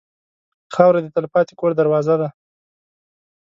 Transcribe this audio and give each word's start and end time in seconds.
خاوره 0.73 0.99
د 1.03 1.07
تلپاتې 1.15 1.53
کور 1.59 1.71
دروازه 1.75 2.15
ده. 2.21 2.29